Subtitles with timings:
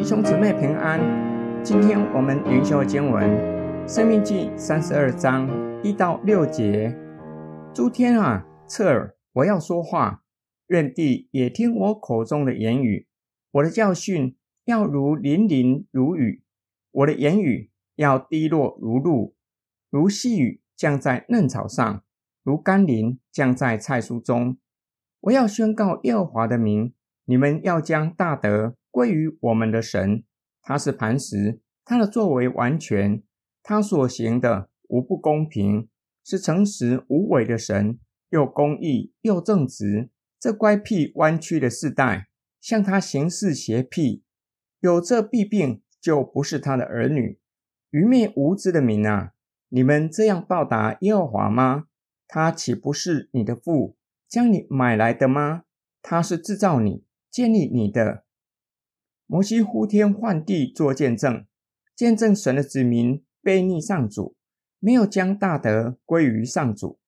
[0.00, 0.98] 弟兄姊妹平安。
[1.62, 3.22] 今天我们灵修经文
[3.86, 5.46] 《生命记》三十二章
[5.84, 6.96] 一到六节。
[7.74, 10.22] 诸天啊，侧耳，我要说话；
[10.68, 13.08] 愿地也听我口中的言语。
[13.50, 16.42] 我的教训要如霖霖如雨，
[16.92, 19.34] 我的言语要滴落如露，
[19.90, 22.02] 如细雨降在嫩草上，
[22.42, 24.56] 如甘霖降在菜蔬中。
[25.20, 26.94] 我要宣告耶和华的名，
[27.26, 30.24] 你们要将大德归于我们的神。
[30.62, 33.22] 他是磐石，他的作为完全，
[33.62, 35.88] 他所行的无不公平，
[36.24, 40.10] 是诚实无伪的神，又公义又正直。
[40.38, 42.28] 这乖僻弯曲的世代，
[42.60, 44.22] 向他行事邪僻，
[44.80, 47.38] 有这弊病，就不是他的儿女。
[47.90, 49.32] 愚昧无知的民啊，
[49.68, 51.86] 你们这样报答耶和华吗？
[52.26, 53.96] 他岂不是你的父？
[54.28, 55.64] 将你买来的吗？
[56.00, 58.24] 他是制造你、建立你的。
[59.32, 61.46] 摩西呼天唤地做见证，
[61.94, 64.34] 见证神的子民悖逆上主，
[64.80, 66.98] 没有将大德归于上主。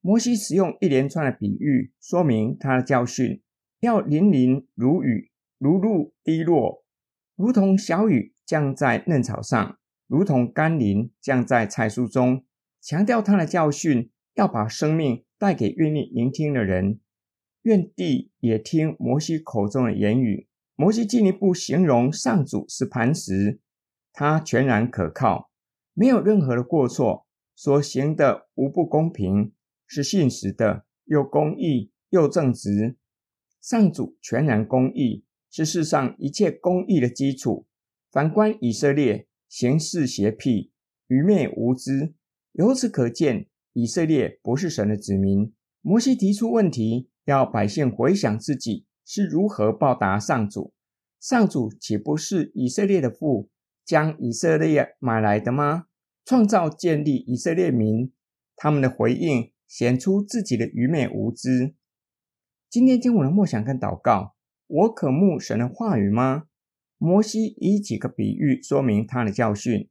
[0.00, 3.42] 摩西使用一连串的比喻，说明他的教训，
[3.80, 6.84] 要淋淋如雨，如露滴落，
[7.34, 12.44] 如同小雨降在嫩草上，如同甘霖降在菜蔬中，
[12.80, 15.24] 强调他的教训要把生命。
[15.36, 17.00] 带给愿意聆听的人，
[17.62, 20.46] 愿地也听摩西口中的言语。
[20.82, 23.60] 摩西进一步形容上主是磐石，
[24.12, 25.48] 他全然可靠，
[25.94, 27.24] 没有任何的过错，
[27.54, 29.52] 所行的无不公平，
[29.86, 32.96] 是信实的，又公义又正直。
[33.60, 37.68] 上主全然公义，是世上一切公义的基础。
[38.10, 40.72] 反观以色列，行事邪僻，
[41.06, 42.12] 愚昧无知，
[42.54, 43.46] 由此可见。
[43.74, 45.54] 以色列不是神的子民。
[45.80, 50.72] 摩西提出问题，要百姓回想自己是如何报答上主。
[51.20, 53.50] 上主岂不是以色列的父，
[53.84, 55.84] 将以色列买来的吗？
[56.24, 58.10] 创造建立以色列民，
[58.56, 61.74] 他们的回应显出自己的愚昧无知。
[62.70, 64.34] 今天经文的梦想跟祷告，
[64.66, 66.44] 我可慕神的话语吗？
[66.96, 69.90] 摩西以几个比喻说明他的教训。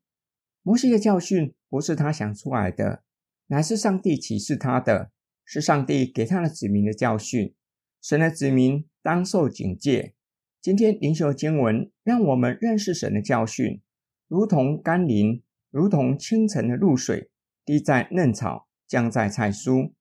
[0.64, 3.03] 摩西的教训不是他想出来的。
[3.46, 5.12] 乃是上帝启示他的，
[5.46, 7.53] 是上帝给他的子民的教训。
[8.02, 10.16] 神的子民当受警戒。
[10.60, 13.80] 今天灵修经文让我们认识神的教训，
[14.28, 17.30] 如同甘霖，如同清晨的露水，
[17.64, 19.94] 滴在嫩草，降在菜蔬，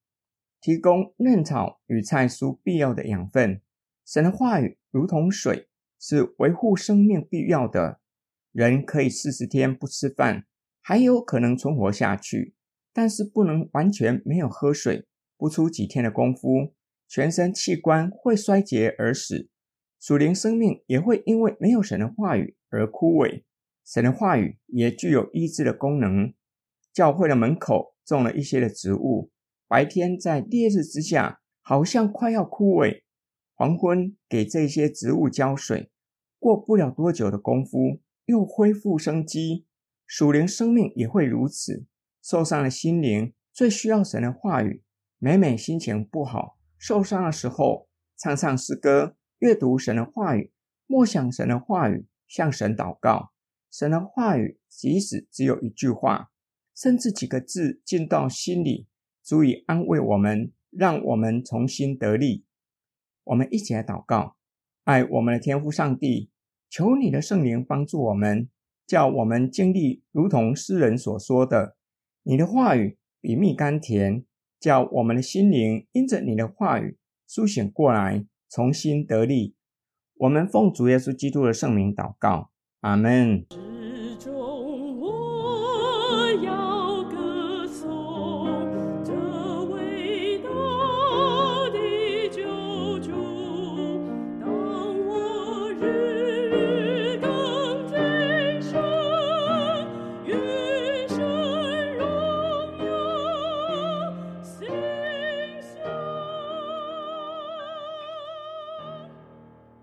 [0.62, 3.60] 提供嫩草与菜蔬必要的养分。
[4.06, 5.68] 神的话语如同水，
[5.98, 8.00] 是维护生命必要的。
[8.52, 10.46] 人可以四十天不吃饭，
[10.80, 12.54] 还有可能存活下去。
[12.92, 15.06] 但是不能完全没有喝水，
[15.36, 16.74] 不出几天的功夫，
[17.10, 19.48] 全身器官会衰竭而死，
[19.98, 23.42] 属灵生命也会因为没有神的话语而枯萎。
[23.84, 26.32] 神的话语也具有医治的功能。
[26.92, 29.32] 教会的门口种了一些的植物，
[29.66, 33.02] 白天在烈日之下，好像快要枯萎，
[33.56, 35.90] 黄昏给这些植物浇水，
[36.38, 39.66] 过不了多久的功夫，又恢复生机。
[40.06, 41.86] 属灵生命也会如此。
[42.22, 44.84] 受伤的心灵最需要神的话语。
[45.18, 50.50] 每每心情不好、受伤的时候，唱唱诗歌，阅读神的话语，
[50.86, 53.32] 默想神的话语，向神祷告。
[53.70, 56.30] 神的话语即使只有一句话，
[56.74, 58.88] 甚至几个字进到心里，
[59.22, 62.46] 足以安慰我们，让我们重新得力。
[63.24, 64.36] 我们一起来祷告：
[64.84, 66.30] 爱我们的天父上帝，
[66.70, 68.48] 求你的圣灵帮助我们，
[68.86, 71.76] 叫我们经历如同诗人所说的。
[72.22, 74.24] 你的话语比蜜甘甜，
[74.60, 79.54] 叫我们的心灵因着你的话语苏醒过来，重新得力。
[80.18, 82.50] 我们奉主耶稣基督的圣名祷告，
[82.80, 83.46] 阿门。